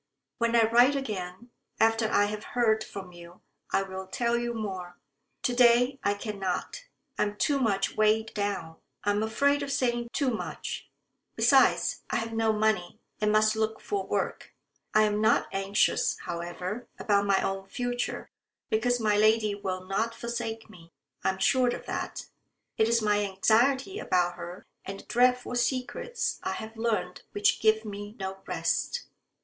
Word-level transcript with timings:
"When 0.39 0.55
I 0.55 0.63
write 0.67 0.95
again, 0.95 1.51
after 1.79 2.09
I 2.11 2.25
have 2.25 2.43
heard 2.55 2.83
from 2.83 3.11
you, 3.11 3.41
I 3.69 3.83
will 3.83 4.07
tell 4.07 4.35
you 4.35 4.51
more. 4.51 4.97
To 5.43 5.55
day 5.55 5.99
I 6.03 6.15
cannot. 6.15 6.85
I 7.19 7.23
am 7.25 7.35
too 7.37 7.59
much 7.59 7.95
weighed 7.95 8.33
down. 8.33 8.77
I 9.03 9.11
am 9.11 9.21
afraid 9.21 9.61
of 9.61 9.71
saying 9.71 10.09
too 10.11 10.31
much. 10.31 10.89
Besides, 11.35 12.01
I 12.09 12.15
have 12.15 12.33
no 12.33 12.51
money, 12.51 12.99
and 13.21 13.31
must 13.31 13.55
look 13.55 13.79
for 13.79 14.07
work. 14.07 14.55
I 14.91 15.03
am 15.03 15.21
not 15.21 15.47
anxious, 15.51 16.17
however, 16.21 16.87
about 16.97 17.27
my 17.27 17.39
own 17.43 17.67
future, 17.67 18.31
because 18.71 18.99
my 18.99 19.15
lady 19.17 19.53
will 19.53 19.85
not 19.85 20.15
forsake 20.15 20.67
me. 20.67 20.91
I 21.23 21.29
am 21.29 21.37
sure 21.37 21.67
of 21.75 21.85
that. 21.85 22.25
It 22.75 22.89
is 22.89 23.03
my 23.03 23.23
anxiety 23.23 23.99
about 23.99 24.33
her 24.33 24.65
and 24.83 25.01
the 25.01 25.05
dreadful 25.05 25.53
secrets 25.53 26.39
I 26.41 26.53
have 26.53 26.75
learned 26.75 27.21
which 27.33 27.59
give 27.61 27.85
me 27.85 28.15
no 28.17 28.39
rest." 28.47 29.03